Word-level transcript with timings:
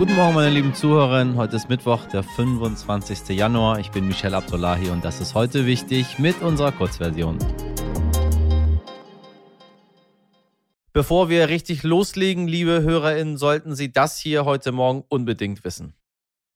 Guten 0.00 0.14
Morgen, 0.14 0.34
meine 0.34 0.48
lieben 0.48 0.72
Zuhörerinnen. 0.72 1.36
Heute 1.36 1.56
ist 1.56 1.68
Mittwoch, 1.68 2.06
der 2.06 2.22
25. 2.22 3.36
Januar. 3.36 3.80
Ich 3.80 3.90
bin 3.90 4.06
Michelle 4.06 4.34
Abdullahi 4.34 4.88
und 4.88 5.04
das 5.04 5.20
ist 5.20 5.34
heute 5.34 5.66
wichtig 5.66 6.18
mit 6.18 6.40
unserer 6.40 6.72
Kurzversion. 6.72 7.36
Bevor 10.94 11.28
wir 11.28 11.50
richtig 11.50 11.82
loslegen, 11.82 12.48
liebe 12.48 12.80
HörerInnen, 12.80 13.36
sollten 13.36 13.74
Sie 13.74 13.92
das 13.92 14.18
hier 14.18 14.46
heute 14.46 14.72
Morgen 14.72 15.04
unbedingt 15.10 15.64
wissen. 15.64 15.92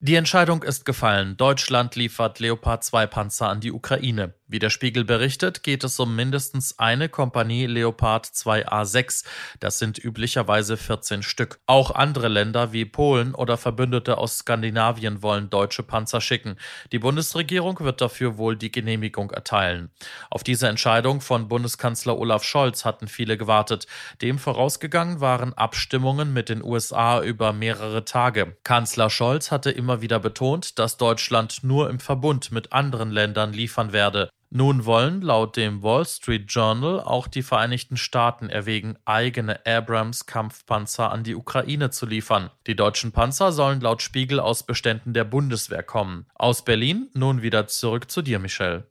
Die 0.01 0.15
Entscheidung 0.15 0.63
ist 0.63 0.87
gefallen. 0.87 1.37
Deutschland 1.37 1.97
liefert 1.97 2.41
Leopard 2.41 2.83
2 2.83 3.07
Panzer 3.09 3.51
an 3.51 3.61
die 3.61 3.73
Ukraine. 3.73 4.33
Wie 4.55 4.61
der 4.61 4.71
Spiegel 4.71 5.05
berichtet, 5.05 5.65
geht 5.65 5.83
es 5.83 5.99
um 5.99 6.15
mindestens 6.15 6.79
eine 6.79 7.09
Kompanie 7.09 7.67
Leopard 7.67 8.25
2A6. 8.27 9.25
Das 9.59 9.81
sind 9.81 9.99
üblicherweise 9.99 10.77
14 10.77 11.25
Stück. 11.25 11.59
Auch 11.67 11.91
andere 11.91 12.29
Länder 12.29 12.73
wie 12.73 12.85
Polen 12.85 13.35
oder 13.35 13.57
Verbündete 13.57 14.17
aus 14.17 14.39
Skandinavien 14.39 15.25
wollen 15.25 15.51
deutsche 15.51 15.83
Panzer 15.83 16.21
schicken. 16.21 16.55
Die 16.93 17.01
Bundesregierung 17.01 17.81
wird 17.81 18.01
dafür 18.01 18.39
wohl 18.39 18.57
die 18.57 18.71
Genehmigung 18.71 19.33
erteilen. 19.33 19.91
Auf 20.31 20.45
diese 20.45 20.69
Entscheidung 20.69 21.21
von 21.21 21.49
Bundeskanzler 21.49 22.17
Olaf 22.17 22.45
Scholz 22.45 22.85
hatten 22.85 23.09
viele 23.09 23.37
gewartet. 23.37 23.89
Dem 24.23 24.39
vorausgegangen 24.39 25.21
waren 25.21 25.53
Abstimmungen 25.55 26.33
mit 26.33 26.49
den 26.49 26.63
USA 26.63 27.21
über 27.21 27.53
mehrere 27.53 28.05
Tage. 28.05 28.57
Kanzler 28.63 29.11
Scholz 29.11 29.51
hatte 29.51 29.73
immer 29.73 30.01
wieder 30.01 30.21
betont, 30.21 30.79
dass 30.79 30.97
Deutschland 30.97 31.65
nur 31.65 31.91
im 31.91 31.99
Verbund 31.99 32.53
mit 32.53 32.73
anderen 32.73 33.11
Ländern 33.11 33.53
liefern 33.53 33.93
werde. 33.93 34.31
Nun 34.57 34.85
wollen 34.85 35.21
laut 35.21 35.57
dem 35.57 35.83
Wall 35.83 36.07
Street 36.07 36.45
Journal 36.47 37.01
auch 37.01 37.27
die 37.27 37.43
Vereinigten 37.43 37.97
Staaten 37.97 38.49
erwägen, 38.49 38.97
eigene 39.05 39.67
Abrams-Kampfpanzer 39.67 41.11
an 41.11 41.25
die 41.25 41.35
Ukraine 41.35 41.91
zu 41.91 42.07
liefern. 42.07 42.51
Die 42.69 42.77
deutschen 42.77 43.11
Panzer 43.11 43.51
sollen 43.51 43.81
laut 43.81 44.01
Spiegel 44.01 44.39
aus 44.39 44.63
Beständen 44.63 45.13
der 45.13 45.25
Bundeswehr 45.25 45.83
kommen. 45.83 46.27
Aus 46.37 46.63
Berlin 46.63 47.09
nun 47.15 47.43
wieder 47.43 47.67
zurück 47.67 48.09
zu 48.13 48.23
dir, 48.23 48.39
Michelle. 48.39 48.87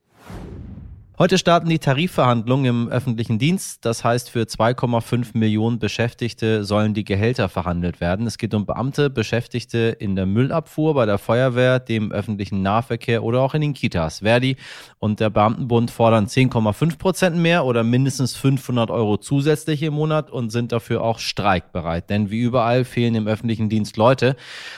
Heute 1.23 1.38
starten 1.38 1.69
die 1.69 1.79
Tarifverhandlungen 1.79 2.66
im 2.66 2.89
öffentlichen 2.89 3.39
Dienst. 3.39 3.85
Das 3.85 4.03
heißt, 4.03 4.29
für 4.29 4.41
2,5 4.41 5.38
Millionen 5.38 5.79
Beschäftigte 5.79 6.66
sollen 6.66 6.93
die 6.93 7.05
Gehälter 7.05 7.47
verhandelt 7.47 8.02
werden. 8.02 8.27
Es 8.27 8.38
geht 8.38 8.53
um 8.53 8.66
Beamte, 8.66 9.09
Beschäftigte 9.09 9.95
in 9.99 10.17
der 10.17 10.25
Müllabfuhr, 10.25 10.95
bei 10.95 11.05
der 11.05 11.17
Feuerwehr, 11.17 11.79
dem 11.79 12.11
öffentlichen 12.11 12.61
Nahverkehr 12.61 13.23
oder 13.23 13.39
auch 13.39 13.53
in 13.53 13.61
den 13.61 13.73
Kitas. 13.73 14.19
Verdi 14.19 14.57
und 14.99 15.21
der 15.21 15.29
Beamtenbund 15.29 15.91
fordern 15.91 16.25
10,5 16.25 16.97
Prozent 16.97 17.38
mehr 17.38 17.63
oder 17.63 17.85
mindestens 17.85 18.35
500 18.35 18.91
Euro 18.91 19.16
zusätzlich 19.16 19.81
im 19.81 19.94
Monat 19.94 20.29
und 20.29 20.49
sind 20.49 20.73
dafür 20.73 21.05
auch 21.05 21.19
streikbereit. 21.19 22.09
Denn 22.09 22.31
wie 22.31 22.41
überall 22.41 22.83
fehlen 22.83 23.16
im 23.16 23.27
öffentlichen 23.27 23.69
Dienst 23.69 23.95
Leute. 23.95 24.35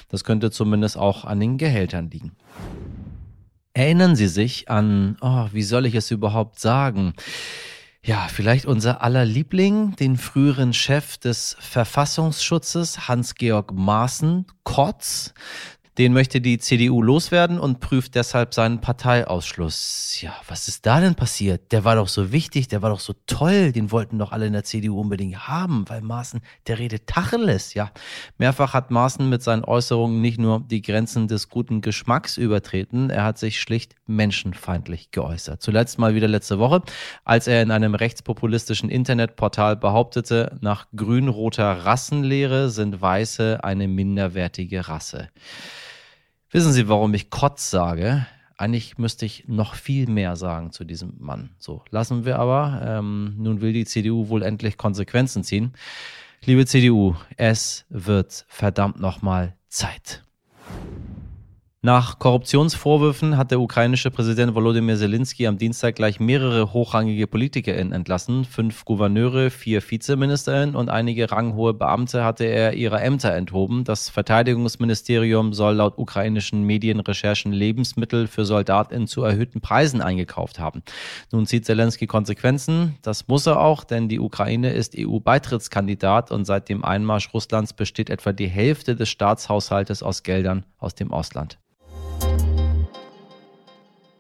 Das 0.09 0.23
könnte 0.23 0.51
zumindest 0.51 0.95
auch 0.95 1.25
an 1.25 1.39
den 1.39 1.57
Gehältern 1.57 2.11
liegen. 2.11 2.33
Erinnern 3.75 4.15
Sie 4.15 4.29
sich 4.29 4.69
an, 4.69 5.17
oh, 5.19 5.49
wie 5.51 5.61
soll 5.61 5.85
ich 5.85 5.95
es 5.95 6.09
überhaupt 6.09 6.61
sagen? 6.61 7.13
Ja, 8.01 8.29
vielleicht 8.29 8.65
unser 8.65 9.01
aller 9.01 9.25
Liebling, 9.25 9.97
den 9.97 10.15
früheren 10.15 10.71
Chef 10.71 11.17
des 11.17 11.57
Verfassungsschutzes, 11.59 13.09
Hans-Georg 13.09 13.73
Maaßen, 13.73 14.45
Kotz, 14.63 15.33
den 15.97 16.11
möchte 16.11 16.41
die 16.41 16.57
CDU 16.57 17.01
loswerden 17.01 17.59
und 17.59 17.79
prüft 17.79 18.15
deshalb 18.15 18.53
seinen 18.53 18.81
Parteiausschluss. 18.81 20.19
Ja, 20.21 20.35
was 20.47 20.67
ist 20.67 20.85
da 20.85 20.99
denn 20.99 21.15
passiert? 21.15 21.71
Der 21.71 21.85
war 21.85 21.95
doch 21.95 22.09
so 22.09 22.31
wichtig, 22.31 22.67
der 22.67 22.81
war 22.81 22.89
doch 22.89 22.99
so 22.99 23.13
toll, 23.27 23.71
den 23.71 23.91
wollten 23.91 24.19
doch 24.19 24.31
alle 24.31 24.47
in 24.47 24.53
der 24.53 24.66
CDU 24.66 24.99
unbedingt 24.99 25.47
haben, 25.47 25.85
weil 25.88 26.01
Maaßen, 26.01 26.41
der 26.67 26.79
redet 26.79 27.07
Tacheles, 27.07 27.73
ja. 27.73 27.91
Mehrfach 28.38 28.73
hat 28.73 28.91
Maaßen 28.91 29.29
mit 29.29 29.41
seinen 29.41 29.63
Äußerungen 29.63 30.19
nicht 30.19 30.38
nur 30.38 30.61
die 30.61 30.81
Grenzen 30.81 31.27
des 31.27 31.49
guten 31.49 31.79
Geschmacks 31.79 32.38
übertreten, 32.38 33.09
er 33.09 33.23
hat 33.23 33.38
sich 33.38 33.61
schlicht 33.61 33.95
menschenfeindlich 34.05 35.12
geäußert. 35.12 35.62
Zuletzt 35.62 35.97
mal 35.97 36.13
wieder 36.13 36.27
letzte 36.27 36.59
Woche, 36.59 36.81
als 37.23 37.47
er 37.47 37.62
in 37.62 37.72
einem 37.72 37.95
rechtspopulistischen 37.95 38.89
Internetportal 38.89 39.77
behauptete, 39.77 40.57
nach 40.59 40.88
grün-roter 40.95 41.85
Rassenlehre 41.85 42.69
sind 42.69 43.01
Weiße 43.01 43.63
eine 43.63 43.88
minderwertige 43.88 44.88
Rasse. 44.88 45.29
Wissen 46.55 46.71
Sie, 46.71 46.88
warum 46.88 47.13
ich 47.13 47.29
Kotz 47.29 47.69
sage? 47.69 48.27
Eigentlich 48.55 48.97
müsste 48.97 49.25
ich 49.25 49.43
noch 49.45 49.73
viel 49.73 50.07
mehr 50.07 50.38
sagen 50.38 50.71
zu 50.71 50.85
diesem 50.85 51.16
Mann. 51.19 51.49
So, 51.57 51.83
lassen 51.89 52.23
wir 52.23 52.39
aber. 52.39 52.81
Ähm, 52.81 53.35
nun 53.38 53.59
will 53.59 53.73
die 53.73 53.83
CDU 53.83 54.29
wohl 54.29 54.41
endlich 54.41 54.77
Konsequenzen 54.77 55.44
ziehen. 55.44 55.73
Liebe 56.45 56.65
CDU, 56.65 57.15
es 57.35 57.83
wird 57.89 58.45
verdammt 58.47 59.01
nochmal 59.01 59.57
Zeit. 59.67 60.23
Nach 61.85 62.18
Korruptionsvorwürfen 62.18 63.38
hat 63.38 63.51
der 63.51 63.59
ukrainische 63.59 64.09
Präsident 64.09 64.56
Volodymyr 64.56 64.97
Zelensky 64.97 65.46
am 65.46 65.59
Dienstag 65.59 65.94
gleich 65.94 66.19
mehrere 66.19 66.73
hochrangige 66.73 67.28
PolitikerInnen 67.28 67.94
entlassen. 67.94 68.44
Fünf 68.44 68.85
Gouverneure, 68.85 69.51
vier 69.51 69.84
VizeministerInnen 69.84 70.75
und 70.75 70.90
einige 70.90 71.29
ranghohe 71.29 71.75
Beamte 71.75 72.24
hatte 72.24 72.45
er 72.45 72.74
ihrer 72.74 73.03
Ämter 73.03 73.35
enthoben. 73.35 73.84
Das 73.84 74.09
Verteidigungsministerium 74.09 75.53
soll 75.53 75.75
laut 75.75 76.00
ukrainischen 76.00 76.63
Medienrecherchen 76.63 77.53
Lebensmittel 77.53 78.25
für 78.25 78.45
SoldatInnen 78.45 79.06
zu 79.06 79.22
erhöhten 79.22 79.62
Preisen 79.62 80.01
eingekauft 80.01 80.57
haben. 80.57 80.81
Nun 81.31 81.45
zieht 81.45 81.68
Zelensky 81.68 82.07
Konsequenzen. 82.07 82.97
Das 83.03 83.28
muss 83.28 83.45
er 83.45 83.62
auch, 83.62 83.84
denn 83.84 84.09
die 84.09 84.19
Ukraine 84.19 84.72
ist 84.74 84.95
EU-Beitrittskandidat 84.97 86.31
und 86.31 86.45
seit 86.45 86.68
dem 86.68 86.84
Einmarsch 86.84 87.31
Russlands 87.31 87.74
besteht 87.74 88.09
etwa 88.09 88.34
die 88.34 88.47
Hälfte 88.47 88.95
des 88.95 89.09
Staatshaushaltes 89.09 90.01
aus 90.01 90.24
Geldern 90.24 90.66
aus 90.79 90.95
dem 90.95 91.12
Ausland. 91.13 91.59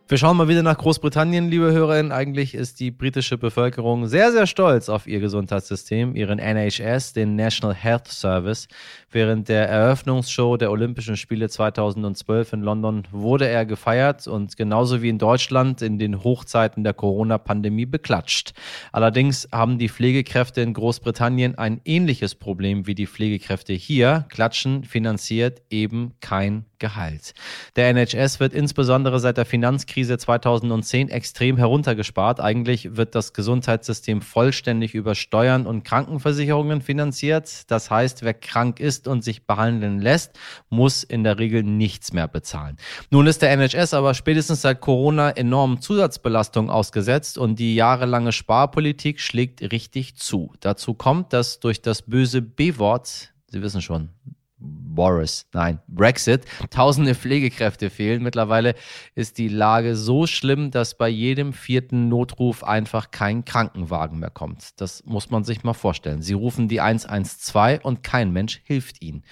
Wir 0.07 0.19
schauen 0.19 0.37
mal 0.37 0.47
wieder 0.47 0.61
nach 0.61 0.77
Großbritannien, 0.77 1.49
liebe 1.49 1.71
Hörerinnen. 1.71 2.11
Eigentlich 2.11 2.53
ist 2.53 2.79
die 2.79 2.91
britische 2.91 3.39
Bevölkerung 3.39 4.05
sehr, 4.05 4.31
sehr 4.31 4.45
stolz 4.45 4.87
auf 4.87 5.07
ihr 5.07 5.19
Gesundheitssystem, 5.19 6.15
ihren 6.15 6.37
NHS, 6.37 7.13
den 7.13 7.35
National 7.35 7.73
Health 7.73 8.09
Service. 8.09 8.67
Während 9.09 9.49
der 9.49 9.67
Eröffnungsshow 9.67 10.57
der 10.57 10.69
Olympischen 10.69 11.17
Spiele 11.17 11.49
2012 11.49 12.53
in 12.53 12.61
London 12.61 13.07
wurde 13.11 13.47
er 13.47 13.65
gefeiert 13.65 14.27
und 14.27 14.55
genauso 14.57 15.01
wie 15.01 15.09
in 15.09 15.17
Deutschland 15.17 15.81
in 15.81 15.97
den 15.97 16.23
Hochzeiten 16.23 16.83
der 16.83 16.93
Corona-Pandemie 16.93 17.87
beklatscht. 17.87 18.53
Allerdings 18.91 19.47
haben 19.51 19.79
die 19.79 19.89
Pflegekräfte 19.89 20.61
in 20.61 20.73
Großbritannien 20.73 21.57
ein 21.57 21.81
ähnliches 21.83 22.35
Problem 22.35 22.85
wie 22.85 22.93
die 22.93 23.07
Pflegekräfte 23.07 23.73
hier. 23.73 24.25
Klatschen 24.29 24.83
finanziert 24.83 25.63
eben 25.71 26.13
kein 26.19 26.65
Gehalt. 26.77 27.33
Der 27.75 27.89
NHS 27.91 28.39
wird 28.39 28.53
insbesondere 28.53 29.19
seit 29.19 29.37
der 29.37 29.45
Finanzkrise 29.45 29.94
2010 30.03 31.09
extrem 31.09 31.57
heruntergespart. 31.57 32.39
Eigentlich 32.39 32.97
wird 32.97 33.15
das 33.15 33.33
Gesundheitssystem 33.33 34.21
vollständig 34.21 34.93
über 34.93 35.15
Steuern 35.15 35.65
und 35.65 35.83
Krankenversicherungen 35.83 36.81
finanziert. 36.81 37.69
Das 37.71 37.89
heißt, 37.89 38.23
wer 38.23 38.33
krank 38.33 38.79
ist 38.79 39.07
und 39.07 39.23
sich 39.23 39.47
behandeln 39.47 40.01
lässt, 40.01 40.37
muss 40.69 41.03
in 41.03 41.23
der 41.23 41.39
Regel 41.39 41.63
nichts 41.63 42.11
mehr 42.11 42.27
bezahlen. 42.27 42.77
Nun 43.09 43.27
ist 43.27 43.41
der 43.41 43.51
NHS 43.55 43.93
aber 43.93 44.13
spätestens 44.13 44.61
seit 44.61 44.81
Corona 44.81 45.29
enormen 45.29 45.79
Zusatzbelastungen 45.79 46.69
ausgesetzt 46.69 47.37
und 47.37 47.59
die 47.59 47.75
jahrelange 47.75 48.31
Sparpolitik 48.31 49.21
schlägt 49.21 49.61
richtig 49.71 50.17
zu. 50.17 50.51
Dazu 50.59 50.93
kommt, 50.93 51.31
dass 51.31 51.59
durch 51.59 51.81
das 51.81 52.01
böse 52.01 52.41
B-Wort 52.41 53.31
Sie 53.55 53.61
wissen 53.61 53.81
schon, 53.81 54.09
Boris, 54.65 55.45
nein, 55.53 55.79
Brexit. 55.87 56.45
Tausende 56.69 57.15
Pflegekräfte 57.15 57.89
fehlen. 57.89 58.23
Mittlerweile 58.23 58.75
ist 59.13 59.37
die 59.37 59.49
Lage 59.49 59.95
so 59.95 60.25
schlimm, 60.25 60.71
dass 60.71 60.97
bei 60.97 61.09
jedem 61.09 61.53
vierten 61.53 62.07
Notruf 62.07 62.63
einfach 62.63 63.11
kein 63.11 63.43
Krankenwagen 63.43 64.19
mehr 64.19 64.29
kommt. 64.29 64.79
Das 64.79 65.03
muss 65.05 65.29
man 65.29 65.43
sich 65.43 65.63
mal 65.63 65.73
vorstellen. 65.73 66.21
Sie 66.21 66.33
rufen 66.33 66.67
die 66.67 66.81
112 66.81 67.83
und 67.83 68.03
kein 68.03 68.31
Mensch 68.31 68.61
hilft 68.63 69.01
ihnen 69.01 69.23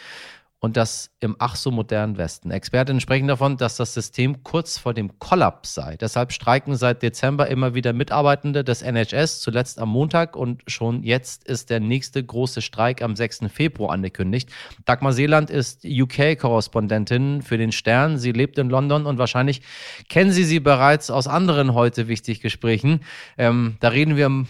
und 0.63 0.77
das 0.77 1.11
im 1.19 1.35
ach 1.39 1.57
so 1.57 1.71
modernen 1.71 2.17
Westen. 2.17 2.49
Expertinnen 2.49 3.01
sprechen 3.01 3.27
davon, 3.27 3.57
dass 3.57 3.75
das 3.75 3.93
System 3.93 4.43
kurz 4.43 4.77
vor 4.77 4.93
dem 4.93 5.19
Kollaps 5.19 5.73
sei. 5.73 5.97
Deshalb 5.97 6.31
streiken 6.31 6.77
seit 6.77 7.03
Dezember 7.03 7.49
immer 7.49 7.75
wieder 7.75 7.91
Mitarbeitende 7.91 8.63
des 8.63 8.81
NHS, 8.81 9.41
zuletzt 9.41 9.77
am 9.77 9.89
Montag 9.89 10.37
und 10.37 10.63
schon 10.67 11.03
jetzt 11.03 11.43
ist 11.43 11.69
der 11.69 11.81
nächste 11.81 12.23
große 12.23 12.61
Streik 12.61 13.01
am 13.01 13.17
6. 13.17 13.41
Februar 13.53 13.91
angekündigt. 13.91 14.51
Dagmar 14.85 15.11
Seeland 15.11 15.49
ist 15.49 15.83
UK-Korrespondentin 15.83 17.41
für 17.41 17.57
den 17.57 17.73
Stern. 17.73 18.17
Sie 18.17 18.31
lebt 18.31 18.57
in 18.57 18.69
London 18.69 19.05
und 19.05 19.17
wahrscheinlich 19.17 19.63
kennen 20.07 20.31
Sie 20.31 20.45
sie 20.45 20.61
bereits 20.61 21.11
aus 21.11 21.27
anderen 21.27 21.73
heute 21.73 22.07
wichtig 22.07 22.39
Gesprächen. 22.39 23.01
Ähm, 23.37 23.75
da 23.81 23.89
reden 23.89 24.15
wir 24.15 24.45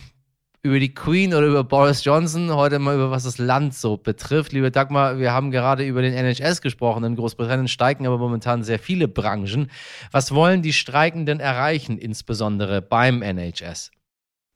über 0.65 0.79
die 0.79 0.93
Queen 0.93 1.33
oder 1.33 1.45
über 1.45 1.65
Boris 1.65 2.05
Johnson, 2.05 2.55
heute 2.55 2.79
mal 2.79 2.95
über 2.95 3.11
was 3.11 3.23
das 3.23 3.37
Land 3.37 3.75
so 3.75 3.97
betrifft. 3.97 4.53
Liebe 4.53 4.71
Dagmar, 4.71 5.19
wir 5.19 5.33
haben 5.33 5.51
gerade 5.51 5.85
über 5.85 6.01
den 6.01 6.13
NHS 6.13 6.61
gesprochen. 6.61 7.03
In 7.03 7.17
Großbritannien 7.17 7.67
steigen 7.67 8.07
aber 8.07 8.17
momentan 8.17 8.63
sehr 8.63 8.79
viele 8.79 9.09
Branchen. 9.09 9.69
Was 10.11 10.33
wollen 10.33 10.61
die 10.61 10.71
Streikenden 10.71 11.41
erreichen, 11.41 11.97
insbesondere 11.97 12.81
beim 12.81 13.21
NHS? 13.21 13.91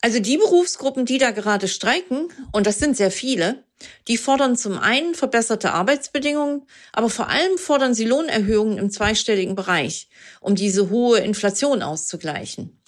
Also 0.01 0.21
die 0.21 0.37
Berufsgruppen, 0.37 1.05
die 1.05 1.17
da 1.17 1.31
gerade 1.31 1.67
streiken, 1.67 2.29
und 2.53 2.67
das 2.67 2.79
sind 2.79 2.95
sehr 2.95 3.11
viele, 3.11 3.65
die 4.07 4.15
fordern 4.15 4.55
zum 4.55 4.79
einen 4.79 5.13
verbesserte 5.13 5.73
Arbeitsbedingungen, 5.73 6.61
aber 6.93 7.09
vor 7.09 7.27
allem 7.27 7.57
fordern 7.57 7.93
sie 7.93 8.05
Lohnerhöhungen 8.05 8.77
im 8.77 8.91
zweistelligen 8.91 9.55
Bereich, 9.55 10.07
um 10.39 10.55
diese 10.55 10.89
hohe 10.89 11.19
Inflation 11.19 11.81
auszugleichen. 11.81 12.79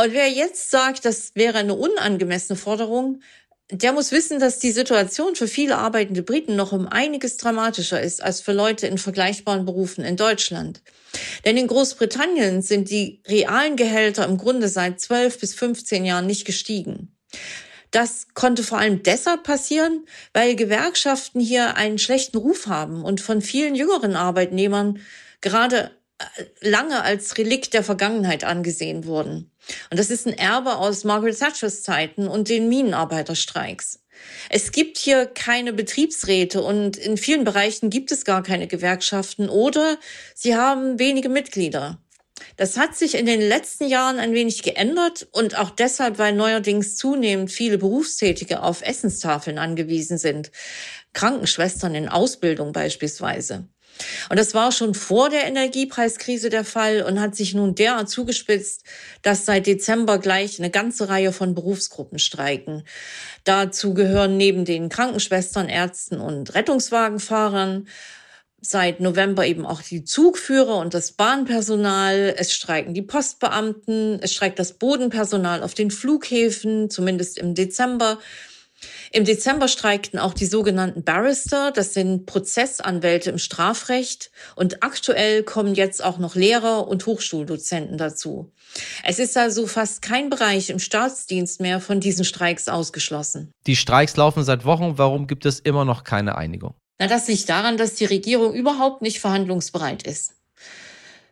Und 0.00 0.14
wer 0.14 0.30
jetzt 0.30 0.70
sagt, 0.70 1.04
das 1.04 1.32
wäre 1.34 1.58
eine 1.58 1.74
unangemessene 1.74 2.56
Forderung, 2.56 3.20
der 3.70 3.92
muss 3.92 4.12
wissen, 4.12 4.40
dass 4.40 4.58
die 4.58 4.70
Situation 4.70 5.36
für 5.36 5.46
viele 5.46 5.76
arbeitende 5.76 6.22
Briten 6.22 6.56
noch 6.56 6.72
um 6.72 6.88
einiges 6.88 7.36
dramatischer 7.36 8.00
ist 8.00 8.22
als 8.22 8.40
für 8.40 8.52
Leute 8.54 8.86
in 8.86 8.96
vergleichbaren 8.96 9.66
Berufen 9.66 10.02
in 10.02 10.16
Deutschland. 10.16 10.80
Denn 11.44 11.58
in 11.58 11.66
Großbritannien 11.66 12.62
sind 12.62 12.88
die 12.88 13.20
realen 13.28 13.76
Gehälter 13.76 14.24
im 14.24 14.38
Grunde 14.38 14.68
seit 14.68 15.02
12 15.02 15.38
bis 15.38 15.54
15 15.54 16.06
Jahren 16.06 16.26
nicht 16.26 16.46
gestiegen. 16.46 17.14
Das 17.90 18.28
konnte 18.32 18.62
vor 18.62 18.78
allem 18.78 19.02
deshalb 19.02 19.42
passieren, 19.42 20.06
weil 20.32 20.56
Gewerkschaften 20.56 21.40
hier 21.40 21.76
einen 21.76 21.98
schlechten 21.98 22.38
Ruf 22.38 22.68
haben 22.68 23.04
und 23.04 23.20
von 23.20 23.42
vielen 23.42 23.74
jüngeren 23.74 24.16
Arbeitnehmern 24.16 24.98
gerade 25.42 25.90
lange 26.60 27.02
als 27.02 27.38
Relikt 27.38 27.74
der 27.74 27.84
Vergangenheit 27.84 28.44
angesehen 28.44 29.04
wurden. 29.04 29.50
Und 29.90 29.98
das 29.98 30.10
ist 30.10 30.26
ein 30.26 30.36
Erbe 30.36 30.76
aus 30.76 31.04
Margaret 31.04 31.38
Thatchers 31.38 31.82
Zeiten 31.82 32.28
und 32.28 32.48
den 32.48 32.68
Minenarbeiterstreiks. 32.68 34.00
Es 34.50 34.72
gibt 34.72 34.98
hier 34.98 35.26
keine 35.26 35.72
Betriebsräte 35.72 36.62
und 36.62 36.96
in 36.96 37.16
vielen 37.16 37.44
Bereichen 37.44 37.90
gibt 37.90 38.12
es 38.12 38.24
gar 38.24 38.42
keine 38.42 38.66
Gewerkschaften 38.66 39.48
oder 39.48 39.98
sie 40.34 40.56
haben 40.56 40.98
wenige 40.98 41.28
Mitglieder. 41.28 41.98
Das 42.56 42.76
hat 42.76 42.96
sich 42.96 43.14
in 43.14 43.26
den 43.26 43.40
letzten 43.40 43.86
Jahren 43.86 44.18
ein 44.18 44.32
wenig 44.34 44.62
geändert 44.62 45.28
und 45.32 45.58
auch 45.58 45.70
deshalb, 45.70 46.18
weil 46.18 46.34
neuerdings 46.34 46.96
zunehmend 46.96 47.50
viele 47.50 47.78
Berufstätige 47.78 48.62
auf 48.62 48.82
Essenstafeln 48.82 49.58
angewiesen 49.58 50.18
sind. 50.18 50.50
Krankenschwestern 51.12 51.94
in 51.94 52.08
Ausbildung 52.08 52.72
beispielsweise. 52.72 53.68
Und 54.28 54.38
das 54.38 54.54
war 54.54 54.72
schon 54.72 54.94
vor 54.94 55.30
der 55.30 55.46
Energiepreiskrise 55.46 56.50
der 56.50 56.64
Fall 56.64 57.02
und 57.02 57.20
hat 57.20 57.36
sich 57.36 57.54
nun 57.54 57.74
derart 57.74 58.08
zugespitzt, 58.08 58.84
dass 59.22 59.46
seit 59.46 59.66
Dezember 59.66 60.18
gleich 60.18 60.58
eine 60.58 60.70
ganze 60.70 61.08
Reihe 61.08 61.32
von 61.32 61.54
Berufsgruppen 61.54 62.18
streiken. 62.18 62.84
Dazu 63.44 63.94
gehören 63.94 64.36
neben 64.36 64.64
den 64.64 64.88
Krankenschwestern, 64.88 65.68
Ärzten 65.68 66.20
und 66.20 66.54
Rettungswagenfahrern 66.54 67.86
seit 68.60 69.00
November 69.00 69.46
eben 69.46 69.64
auch 69.64 69.80
die 69.82 70.04
Zugführer 70.04 70.76
und 70.76 70.92
das 70.92 71.12
Bahnpersonal. 71.12 72.34
Es 72.36 72.52
streiken 72.52 72.92
die 72.94 73.02
Postbeamten, 73.02 74.20
es 74.20 74.32
streikt 74.34 74.58
das 74.58 74.74
Bodenpersonal 74.74 75.62
auf 75.62 75.74
den 75.74 75.90
Flughäfen, 75.90 76.90
zumindest 76.90 77.38
im 77.38 77.54
Dezember. 77.54 78.18
Im 79.12 79.24
Dezember 79.24 79.68
streikten 79.68 80.18
auch 80.18 80.34
die 80.34 80.46
sogenannten 80.46 81.04
Barrister, 81.04 81.72
das 81.72 81.94
sind 81.94 82.26
Prozessanwälte 82.26 83.30
im 83.30 83.38
Strafrecht. 83.38 84.30
Und 84.56 84.82
aktuell 84.82 85.42
kommen 85.42 85.74
jetzt 85.74 86.02
auch 86.02 86.18
noch 86.18 86.34
Lehrer 86.34 86.88
und 86.88 87.06
Hochschuldozenten 87.06 87.98
dazu. 87.98 88.52
Es 89.04 89.18
ist 89.18 89.36
also 89.36 89.66
fast 89.66 90.02
kein 90.02 90.30
Bereich 90.30 90.70
im 90.70 90.78
Staatsdienst 90.78 91.60
mehr 91.60 91.80
von 91.80 92.00
diesen 92.00 92.24
Streiks 92.24 92.68
ausgeschlossen. 92.68 93.52
Die 93.66 93.76
Streiks 93.76 94.16
laufen 94.16 94.44
seit 94.44 94.64
Wochen. 94.64 94.96
Warum 94.96 95.26
gibt 95.26 95.44
es 95.44 95.60
immer 95.60 95.84
noch 95.84 96.04
keine 96.04 96.36
Einigung? 96.36 96.74
Na, 96.98 97.06
das 97.06 97.28
liegt 97.28 97.48
daran, 97.48 97.76
dass 97.76 97.94
die 97.94 98.04
Regierung 98.04 98.52
überhaupt 98.54 99.02
nicht 99.02 99.20
verhandlungsbereit 99.20 100.02
ist. 100.02 100.34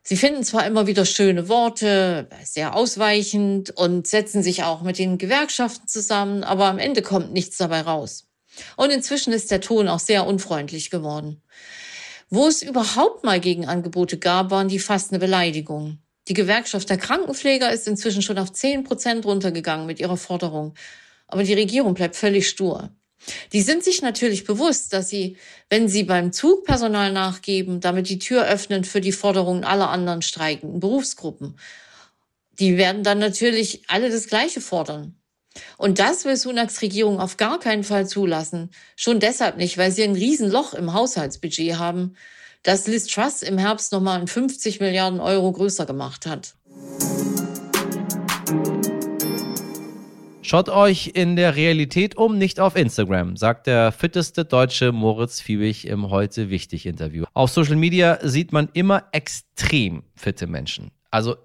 Sie 0.09 0.17
finden 0.17 0.43
zwar 0.43 0.65
immer 0.65 0.87
wieder 0.87 1.05
schöne 1.05 1.51
Worte, 1.51 2.31
sehr 2.43 2.75
ausweichend 2.75 3.77
und 3.77 4.07
setzen 4.07 4.43
sich 4.43 4.63
auch 4.63 4.81
mit 4.81 4.99
den 4.99 5.19
Gewerkschaften 5.19 5.87
zusammen, 5.87 6.45
aber 6.45 6.65
am 6.65 6.79
Ende 6.79 7.03
kommt 7.03 7.35
nichts 7.35 7.59
dabei 7.59 7.83
raus. 7.83 8.27
Und 8.79 8.89
inzwischen 8.89 9.35
ist 9.35 9.51
der 9.51 9.61
Ton 9.61 9.87
auch 9.87 9.99
sehr 9.99 10.27
unfreundlich 10.27 10.89
geworden. 10.89 11.43
Wo 12.31 12.47
es 12.47 12.63
überhaupt 12.63 13.23
mal 13.23 13.39
Gegenangebote 13.39 14.17
gab, 14.17 14.51
waren 14.51 14.69
die 14.69 14.79
fast 14.79 15.13
eine 15.13 15.19
Beleidigung. 15.19 15.99
Die 16.29 16.33
Gewerkschaft 16.33 16.89
der 16.89 16.97
Krankenpfleger 16.97 17.71
ist 17.71 17.87
inzwischen 17.87 18.23
schon 18.23 18.39
auf 18.39 18.51
10 18.51 18.85
Prozent 18.85 19.27
runtergegangen 19.27 19.85
mit 19.85 20.01
ihrer 20.01 20.17
Forderung. 20.17 20.73
Aber 21.27 21.43
die 21.43 21.53
Regierung 21.53 21.93
bleibt 21.93 22.17
völlig 22.17 22.49
stur. 22.49 22.89
Die 23.53 23.63
sind 23.63 23.85
sich 23.85 24.03
natürlich 24.03 24.45
bewusst, 24.45 24.93
dass 24.93 25.09
sie, 25.09 25.37
wenn 25.69 25.89
sie 25.89 26.05
beim 26.05 26.33
Zugpersonal 26.33 27.13
nachgeben, 27.13 27.81
damit 27.81 28.09
die 28.09 28.19
Tür 28.19 28.47
öffnen 28.47 28.85
für 28.85 29.01
die 29.01 29.13
Forderungen 29.13 29.65
aller 29.65 29.91
anderen 29.91 30.23
streikenden 30.23 30.81
Berufsgruppen. 30.81 31.59
Die 32.59 32.77
werden 32.77 33.05
dann 33.05 33.19
natürlich 33.19 33.83
alle 33.89 34.11
das 34.11 34.27
Gleiche 34.27 34.61
fordern. 34.61 35.15
Und 35.77 35.99
das 35.99 36.25
will 36.25 36.37
Sunaks 36.37 36.83
Regierung 36.83 37.21
auf 37.21 37.37
gar 37.37 37.59
keinen 37.59 37.85
Fall 37.85 38.07
zulassen. 38.07 38.71
Schon 38.97 39.21
deshalb 39.21 39.57
nicht, 39.57 39.79
weil 39.79 39.91
sie 39.91 40.05
ein 40.05 40.15
Riesenloch 40.15 40.75
im 40.75 40.93
Haushaltsbudget 40.93 41.79
haben, 41.79 42.15
das 42.63 42.87
Liz 42.87 43.07
Truss 43.07 43.43
im 43.43 43.59
Herbst 43.59 43.93
nochmal 43.93 44.21
in 44.21 44.27
50 44.27 44.81
Milliarden 44.81 45.21
Euro 45.21 45.53
größer 45.53 45.87
gemacht 45.87 46.27
hat. 46.27 46.55
Schaut 50.49 50.71
euch 50.71 51.11
in 51.13 51.37
der 51.37 51.57
Realität 51.57 52.17
um, 52.17 52.39
nicht 52.39 52.59
auf 52.59 52.75
Instagram, 52.75 53.37
sagt 53.37 53.67
der 53.67 53.93
fitteste 53.93 54.47
Deutsche 54.47 54.93
Moritz 54.93 55.43
Fiebig 55.43 55.87
im 55.87 56.09
Heute 56.09 56.49
Wichtig 56.49 56.87
Interview. 56.87 57.27
Auf 57.35 57.51
Social 57.51 57.77
Media 57.77 58.19
sieht 58.23 58.51
man 58.51 58.71
immer 58.73 59.05
extrem 59.13 60.05
fitte 60.15 60.47
Menschen. 60.47 60.91
Also 61.11 61.37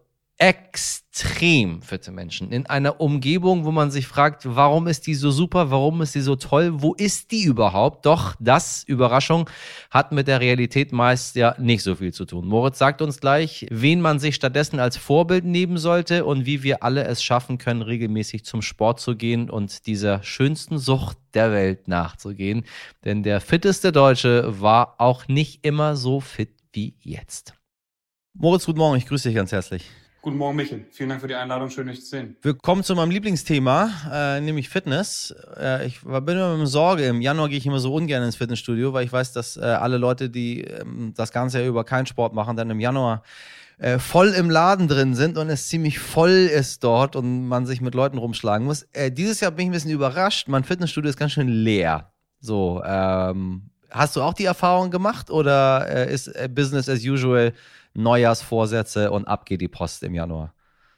extrem 0.44 1.81
fitte 1.81 2.12
Menschen 2.12 2.51
in 2.51 2.66
einer 2.66 3.00
Umgebung, 3.00 3.63
wo 3.63 3.72
man 3.72 3.92
sich 3.92 4.07
fragt, 4.07 4.42
warum 4.44 4.88
ist 4.88 5.07
die 5.07 5.16
so 5.16 5.31
super, 5.31 5.72
warum 5.72 6.01
ist 6.01 6.12
sie 6.12 6.19
so 6.19 6.36
toll, 6.36 6.81
wo 6.81 6.94
ist 6.95 7.31
die 7.31 7.44
überhaupt? 7.44 8.06
Doch 8.06 8.36
das, 8.42 8.84
Überraschung, 8.84 9.50
hat 9.90 10.12
mit 10.12 10.28
der 10.28 10.42
Realität 10.42 10.92
meist 10.92 11.38
ja 11.38 11.56
nicht 11.60 11.81
so 11.81 11.95
viel 11.95 12.12
zu 12.12 12.25
tun. 12.25 12.45
Moritz 12.45 12.78
sagt 12.78 13.01
uns 13.01 13.22
gleich, 13.22 13.68
wen 13.72 14.01
man 14.01 14.19
sich 14.19 14.36
stattdessen 14.36 14.81
als 14.81 14.98
Vorbild 14.98 15.45
nehmen 15.45 15.78
sollte 15.78 16.25
und 16.25 16.45
wie 16.45 16.62
wir 16.62 16.84
alle 16.84 17.06
es 17.06 17.24
schaffen 17.24 17.57
können, 17.57 17.81
regelmäßig 17.81 18.44
zum 18.44 18.62
Sport 18.62 19.00
zu 19.00 19.16
gehen 19.16 19.50
und 19.50 19.88
dieser 19.88 20.24
schönsten 20.24 20.78
Sucht 20.78 21.18
der 21.36 21.54
Welt 21.54 21.88
nachzugehen. 21.88 22.66
Denn 23.06 23.24
der 23.24 23.40
fitteste 23.40 23.94
Deutsche 23.94 24.60
war 24.60 24.95
auch 24.98 25.30
nicht 25.30 25.66
immer 25.66 25.95
so 25.95 26.19
fit 26.19 26.51
wie 26.74 26.98
jetzt. 27.00 27.54
Moritz, 28.34 28.66
guten 28.66 28.80
Morgen, 28.80 28.98
ich 28.98 29.06
grüße 29.06 29.30
dich 29.30 29.38
ganz 29.38 29.54
herzlich. 29.54 29.86
Guten 30.23 30.37
Morgen, 30.37 30.55
Michel. 30.55 30.85
Vielen 30.91 31.09
Dank 31.09 31.19
für 31.19 31.27
die 31.27 31.35
Einladung. 31.35 31.69
Schön, 31.69 31.89
euch 31.89 31.99
zu 31.99 32.05
sehen. 32.11 32.37
Wir 32.41 32.53
kommen 32.53 32.81
zu 32.81 32.95
meinem 32.95 33.11
Lieblingsthema, 33.11 33.91
äh, 34.09 34.39
nämlich 34.39 34.69
Fitness. 34.69 35.35
Äh, 35.59 35.85
ich 35.85 35.99
bin 35.99 36.37
immer 36.37 36.55
mit 36.55 36.69
Sorge. 36.69 37.07
Im 37.07 37.19
Januar 37.19 37.49
gehe 37.49 37.57
ich 37.57 37.65
immer 37.65 37.79
so 37.79 37.93
ungern 37.93 38.23
ins 38.23 38.37
Fitnessstudio, 38.37 38.93
weil 38.93 39.03
ich 39.03 39.11
weiß, 39.11 39.33
dass 39.33 39.57
äh, 39.57 39.63
alle 39.63 39.97
Leute, 39.97 40.30
die 40.30 40.61
ähm, 40.61 41.13
das 41.13 41.33
ganze 41.33 41.59
Jahr 41.59 41.68
über 41.68 41.83
keinen 41.83 42.06
Sport 42.06 42.33
machen, 42.33 42.56
dann 42.56 42.69
im 42.69 42.80
Januar 42.80 43.21
äh, 43.80 43.99
voll 43.99 44.30
im 44.30 44.49
Laden 44.49 44.87
drin 44.87 45.13
sind 45.13 45.37
und 45.37 45.49
es 45.49 45.68
ziemlich 45.68 45.99
voll 45.99 46.30
ist 46.30 46.85
dort 46.85 47.18
und 47.18 47.45
man 47.49 47.65
sich 47.65 47.81
mit 47.81 47.94
Leuten 47.94 48.18
rumschlagen 48.18 48.65
muss. 48.65 48.83
Äh, 48.94 49.11
dieses 49.11 49.42
Jahr 49.42 49.51
bin 49.51 49.65
ich 49.65 49.69
ein 49.71 49.73
bisschen 49.73 49.92
überrascht. 49.92 50.47
Mein 50.47 50.63
Fitnessstudio 50.63 51.09
ist 51.09 51.18
ganz 51.18 51.33
schön 51.33 51.49
leer. 51.49 52.13
So, 52.39 52.81
ähm, 52.85 53.63
hast 53.92 54.15
du 54.15 54.21
auch 54.21 54.33
die 54.33 54.45
Erfahrung 54.45 54.89
gemacht 54.89 55.30
oder 55.30 55.85
äh, 55.89 56.13
ist 56.13 56.31
Business 56.56 56.87
as 56.87 57.03
usual? 57.03 57.51
Neujahrsvorsätze 57.94 59.12
und 59.12 59.26
ab 59.28 59.45
geht 59.45 59.62
die 59.62 59.68
Post 59.68 60.04
im 60.04 60.16
Januar. 60.16 60.54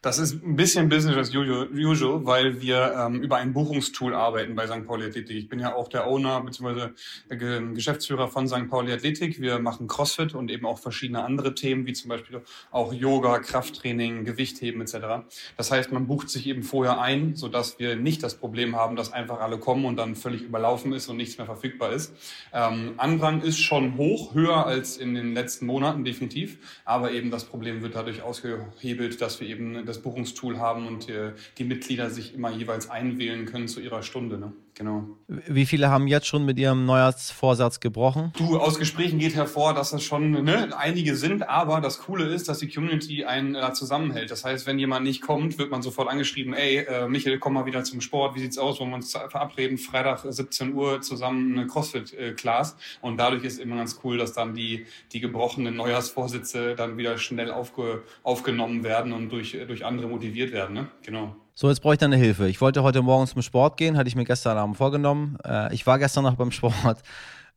Das 0.06 0.20
ist 0.20 0.44
ein 0.44 0.56
bisschen 0.56 0.88
Business 0.88 1.18
as 1.18 1.34
usual, 1.34 2.28
weil 2.28 2.62
wir 2.62 2.94
ähm, 2.96 3.24
über 3.24 3.38
ein 3.38 3.54
Buchungstool 3.54 4.14
arbeiten 4.14 4.54
bei 4.54 4.68
St. 4.68 4.86
Pauli 4.86 5.08
Athletik. 5.08 5.36
Ich 5.36 5.50
bin 5.50 5.58
ja 5.58 5.74
auch 5.74 5.88
der 5.88 6.06
Owner 6.06 6.42
bzw. 6.42 6.90
Geschäftsführer 7.74 8.28
von 8.28 8.48
St. 8.48 8.70
Pauli 8.70 8.94
Athletik. 8.94 9.42
Wir 9.42 9.58
machen 9.58 9.88
CrossFit 9.88 10.36
und 10.36 10.52
eben 10.52 10.68
auch 10.68 10.78
verschiedene 10.78 11.24
andere 11.24 11.56
Themen, 11.56 11.88
wie 11.88 11.94
zum 11.94 12.10
Beispiel 12.10 12.44
auch 12.70 12.94
Yoga, 12.94 13.40
Krafttraining, 13.40 14.26
Gewichtheben 14.26 14.80
etc. 14.80 15.26
Das 15.58 15.72
heißt, 15.72 15.92
man 15.92 16.06
bucht 16.06 16.30
sich 16.30 16.46
eben 16.46 16.62
vorher 16.62 17.02
ein, 17.02 17.36
sodass 17.36 17.80
wir 17.80 17.96
nicht 17.96 18.22
das 18.22 18.36
Problem 18.36 18.76
haben, 18.76 18.96
dass 18.96 19.12
einfach 19.12 19.40
alle 19.40 19.58
kommen 19.58 19.86
und 19.86 19.98
dann 19.98 20.16
völlig 20.16 20.44
überlaufen 20.44 20.94
ist 20.94 21.08
und 21.08 21.18
nichts 21.18 21.40
mehr 21.40 21.48
verfügbar 21.48 21.94
ist. 21.94 22.14
Ähm, 22.54 22.94
Andrang 22.98 23.42
ist 23.42 23.58
schon 23.58 23.98
hoch, 23.98 24.36
höher 24.36 24.68
als 24.68 24.98
in 24.98 25.16
den 25.16 25.34
letzten 25.34 25.66
Monaten 25.66 26.06
definitiv, 26.06 26.60
aber 26.86 27.12
eben 27.12 27.32
das 27.32 27.46
Problem 27.46 27.82
wird 27.82 27.96
dadurch 27.96 28.22
ausgehebelt, 28.22 29.20
dass 29.20 29.42
wir 29.42 29.48
eben 29.48 29.84
das 29.84 29.95
das 29.96 30.04
Buchungstool 30.04 30.60
haben 30.60 30.88
und 30.88 31.10
äh, 31.10 31.34
die 31.58 31.64
Mitglieder 31.64 32.10
sich 32.10 32.34
immer 32.34 32.52
jeweils 32.52 32.90
einwählen 32.90 33.46
können 33.46 33.68
zu 33.68 33.80
ihrer 33.80 34.04
Stunde. 34.04 34.38
Ne? 34.38 34.54
Genau. 34.78 35.06
Wie 35.28 35.66
viele 35.66 35.90
haben 35.90 36.06
jetzt 36.08 36.28
schon 36.28 36.44
mit 36.44 36.60
ihrem 36.60 36.86
Neujahrsvorsatz 36.86 37.80
gebrochen? 37.80 38.34
Du, 38.38 38.60
aus 38.60 38.78
Gesprächen 38.78 39.20
geht 39.20 39.34
hervor, 39.34 39.74
dass 39.74 39.92
das 39.92 40.04
schon 40.04 40.32
ne, 40.32 40.78
einige 40.78 41.16
sind, 41.16 41.48
aber 41.48 41.80
das 41.80 42.00
Coole 42.00 42.26
ist, 42.26 42.50
dass 42.50 42.60
die 42.60 42.68
Community 42.68 43.24
einen 43.24 43.56
äh, 43.56 43.72
zusammenhält. 43.72 44.32
Das 44.32 44.44
heißt, 44.44 44.68
wenn 44.68 44.78
jemand 44.78 45.06
nicht 45.06 45.22
kommt, 45.22 45.58
wird 45.58 45.72
man 45.72 45.82
sofort 45.82 46.10
angeschrieben, 46.10 46.54
ey, 46.54 46.80
äh, 46.80 47.08
Michael, 47.08 47.40
komm 47.40 47.54
mal 47.54 47.66
wieder 47.66 47.86
zum 47.86 48.02
Sport, 48.02 48.36
wie 48.36 48.42
sieht's 48.42 48.58
aus, 48.58 48.82
wollen 48.82 48.90
wir 48.90 48.98
uns 48.98 49.14
verabreden, 49.14 49.78
Freitag 49.78 50.26
17 50.28 50.74
Uhr 50.74 51.00
zusammen 51.00 51.58
eine 51.58 51.68
Crossfit-Class 51.68 52.76
und 53.00 53.18
dadurch 53.18 53.46
ist 53.46 53.60
immer 53.60 53.78
ganz 53.78 54.02
cool, 54.04 54.18
dass 54.18 54.34
dann 54.34 54.56
die, 54.56 54.88
die 55.14 55.22
gebrochenen 55.22 55.78
Neujahrsvorsätze 55.78 56.76
dann 56.76 56.98
wieder 56.98 57.18
schnell 57.18 57.50
aufge, 57.50 58.04
aufgenommen 58.24 58.84
werden 58.84 59.14
und 59.14 59.30
durch, 59.30 59.58
durch 59.68 59.86
andere 59.86 60.08
motiviert 60.08 60.52
werden, 60.52 60.74
ne? 60.74 60.88
Genau. 61.04 61.34
So, 61.58 61.70
jetzt 61.70 61.80
brauche 61.80 61.94
ich 61.94 62.00
deine 62.00 62.18
Hilfe. 62.18 62.50
Ich 62.50 62.60
wollte 62.60 62.84
heute 62.84 63.02
Morgen 63.02 63.28
zum 63.28 63.42
Sport 63.42 63.78
gehen, 63.78 63.96
hatte 63.96 64.10
ich 64.10 64.16
mir 64.18 64.26
gestern 64.26 64.58
Abend 64.58 64.76
vorgenommen. 64.76 65.38
Äh, 65.46 65.74
ich 65.74 65.88
war 65.88 65.98
gestern 66.00 66.26
noch 66.26 66.36
beim 66.36 66.52
Sport 66.52 66.98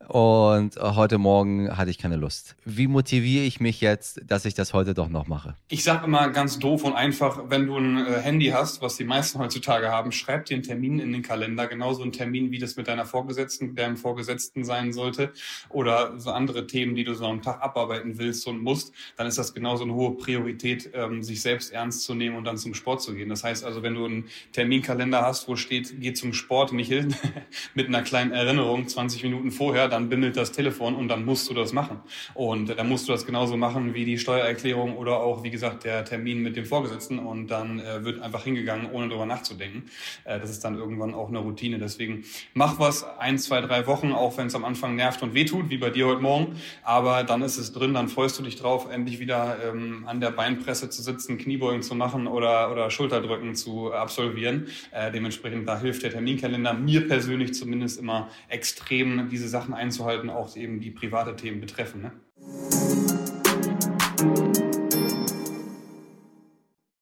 und 0.09 0.75
äh, 0.75 0.79
heute 0.81 1.19
Morgen 1.19 1.77
hatte 1.77 1.91
ich 1.91 1.99
keine 1.99 2.15
Lust. 2.15 2.55
Wie 2.65 2.87
motiviere 2.87 3.45
ich 3.45 3.59
mich 3.59 3.79
jetzt, 3.79 4.21
dass 4.25 4.45
ich 4.45 4.55
das 4.55 4.73
heute 4.73 4.95
doch 4.95 5.07
noch 5.07 5.27
mache? 5.27 5.55
Ich 5.67 5.83
sage 5.83 6.05
immer 6.05 6.29
ganz 6.29 6.57
doof 6.57 6.83
und 6.83 6.93
einfach, 6.93 7.43
wenn 7.49 7.67
du 7.67 7.77
ein 7.77 7.97
äh, 7.97 8.19
Handy 8.19 8.47
hast, 8.47 8.81
was 8.81 8.97
die 8.97 9.03
meisten 9.03 9.37
heutzutage 9.37 9.89
haben, 9.89 10.11
schreib 10.11 10.45
dir 10.45 10.55
einen 10.55 10.63
Termin 10.63 10.97
in 10.97 11.13
den 11.13 11.21
Kalender, 11.21 11.67
genauso 11.67 12.01
einen 12.01 12.11
Termin, 12.11 12.49
wie 12.49 12.57
das 12.57 12.75
mit 12.75 12.87
deiner 12.87 13.05
Vorgesetzten, 13.05 13.75
deinem 13.75 13.97
Vorgesetzten 13.97 14.63
sein 14.63 14.93
sollte 14.93 15.31
oder 15.69 16.19
so 16.19 16.31
andere 16.31 16.65
Themen, 16.65 16.95
die 16.95 17.03
du 17.03 17.13
so 17.13 17.25
am 17.25 17.43
Tag 17.43 17.61
abarbeiten 17.61 18.17
willst 18.17 18.47
und 18.47 18.63
musst, 18.63 18.91
dann 19.15 19.27
ist 19.27 19.37
das 19.37 19.53
genauso 19.53 19.83
eine 19.83 19.93
hohe 19.93 20.17
Priorität, 20.17 20.89
ähm, 20.95 21.21
sich 21.21 21.43
selbst 21.43 21.71
ernst 21.71 22.01
zu 22.01 22.15
nehmen 22.15 22.35
und 22.35 22.45
dann 22.45 22.57
zum 22.57 22.73
Sport 22.73 23.03
zu 23.03 23.13
gehen. 23.13 23.29
Das 23.29 23.43
heißt 23.43 23.63
also, 23.63 23.83
wenn 23.83 23.93
du 23.93 24.05
einen 24.05 24.25
Terminkalender 24.53 25.21
hast, 25.21 25.47
wo 25.47 25.55
steht, 25.55 26.01
geh 26.01 26.13
zum 26.13 26.33
Sport, 26.33 26.73
nicht 26.73 26.89
mit 27.75 27.87
einer 27.87 28.01
kleinen 28.01 28.31
Erinnerung 28.31 28.87
20 28.87 29.21
Minuten 29.21 29.51
vorher, 29.51 29.87
dann 29.87 29.98
bimmelt 30.07 30.37
das 30.37 30.53
Telefon 30.53 30.95
und 30.95 31.09
dann 31.09 31.25
musst 31.25 31.49
du 31.49 31.53
das 31.53 31.73
machen. 31.73 31.99
Und 32.33 32.69
dann 32.77 32.87
musst 32.87 33.09
du 33.09 33.11
das 33.11 33.25
genauso 33.25 33.57
machen 33.57 33.93
wie 33.93 34.05
die 34.05 34.17
Steuererklärung 34.17 34.95
oder 34.95 35.19
auch, 35.19 35.43
wie 35.43 35.49
gesagt, 35.49 35.83
der 35.83 36.05
Termin 36.05 36.41
mit 36.41 36.55
dem 36.55 36.65
Vorgesetzten 36.65 37.19
und 37.19 37.47
dann 37.47 37.79
äh, 37.79 38.05
wird 38.05 38.21
einfach 38.21 38.43
hingegangen, 38.43 38.91
ohne 38.91 39.09
darüber 39.09 39.25
nachzudenken. 39.25 39.89
Äh, 40.23 40.39
das 40.39 40.49
ist 40.49 40.63
dann 40.63 40.75
irgendwann 40.75 41.13
auch 41.13 41.29
eine 41.29 41.39
Routine. 41.39 41.79
Deswegen 41.79 42.23
mach 42.53 42.79
was 42.79 43.03
ein, 43.17 43.37
zwei, 43.39 43.61
drei 43.61 43.87
Wochen, 43.87 44.11
auch 44.11 44.37
wenn 44.37 44.47
es 44.47 44.55
am 44.55 44.63
Anfang 44.63 44.95
nervt 44.95 45.23
und 45.23 45.33
wehtut, 45.33 45.69
wie 45.69 45.77
bei 45.77 45.89
dir 45.89 46.07
heute 46.07 46.21
Morgen. 46.21 46.55
Aber 46.83 47.23
dann 47.23 47.41
ist 47.41 47.57
es 47.57 47.73
drin, 47.73 47.93
dann 47.93 48.07
freust 48.07 48.37
du 48.39 48.43
dich 48.43 48.55
drauf, 48.55 48.87
endlich 48.91 49.19
wieder 49.19 49.57
ähm, 49.67 50.03
an 50.05 50.21
der 50.21 50.31
Beinpresse 50.31 50.89
zu 50.89 51.01
sitzen, 51.01 51.37
Kniebeugen 51.37 51.81
zu 51.81 51.95
machen 51.95 52.27
oder, 52.27 52.71
oder 52.71 52.91
Schulterdrücken 52.91 53.55
zu 53.55 53.91
absolvieren. 53.91 54.67
Äh, 54.91 55.11
dementsprechend, 55.11 55.67
da 55.67 55.79
hilft 55.79 56.03
der 56.03 56.11
Terminkalender 56.11 56.73
mir 56.73 57.07
persönlich 57.07 57.53
zumindest 57.53 57.99
immer 57.99 58.29
extrem, 58.47 59.29
diese 59.29 59.47
Sachen 59.47 59.73
einzuhalten, 59.89 60.29
auch 60.29 60.55
eben 60.55 60.79
die 60.79 60.91
private 60.91 61.35
Themen 61.35 61.61
betreffen. 61.61 62.01
Ne? 62.03 62.11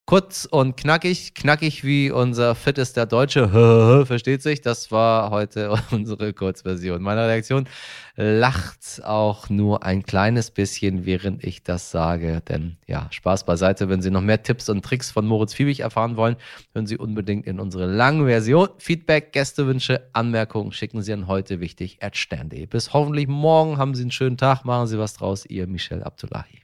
Kurz 0.08 0.48
und 0.50 0.78
knackig, 0.78 1.34
knackig 1.34 1.84
wie 1.84 2.10
unser 2.10 2.54
fittester 2.54 3.04
Deutsche, 3.04 4.04
versteht 4.06 4.40
sich. 4.40 4.62
Das 4.62 4.90
war 4.90 5.28
heute 5.28 5.74
unsere 5.90 6.32
Kurzversion. 6.32 7.02
Meine 7.02 7.28
Reaktion 7.28 7.68
lacht 8.16 9.04
auch 9.04 9.50
nur 9.50 9.82
ein 9.82 10.04
kleines 10.04 10.50
bisschen, 10.50 11.04
während 11.04 11.44
ich 11.44 11.62
das 11.62 11.90
sage. 11.90 12.40
Denn 12.48 12.78
ja, 12.86 13.08
Spaß 13.10 13.44
beiseite. 13.44 13.90
Wenn 13.90 14.00
Sie 14.00 14.10
noch 14.10 14.22
mehr 14.22 14.42
Tipps 14.42 14.70
und 14.70 14.82
Tricks 14.82 15.10
von 15.10 15.26
Moritz 15.26 15.52
Fiebig 15.52 15.80
erfahren 15.80 16.16
wollen, 16.16 16.36
hören 16.72 16.86
Sie 16.86 16.96
unbedingt 16.96 17.46
in 17.46 17.60
unsere 17.60 17.84
lange 17.84 18.24
Version. 18.24 18.70
Feedback, 18.78 19.34
Gästewünsche, 19.34 20.08
Anmerkungen 20.14 20.72
schicken 20.72 21.02
Sie 21.02 21.12
an 21.12 21.26
heute 21.26 21.60
wichtig 21.60 21.98
at. 22.00 22.16
Bis 22.70 22.94
hoffentlich 22.94 23.28
morgen. 23.28 23.76
Haben 23.76 23.94
Sie 23.94 24.04
einen 24.04 24.10
schönen 24.10 24.38
Tag. 24.38 24.64
Machen 24.64 24.86
Sie 24.86 24.98
was 24.98 25.12
draus. 25.12 25.44
Ihr 25.44 25.66
Michel 25.66 26.02
Abdullahi. 26.02 26.62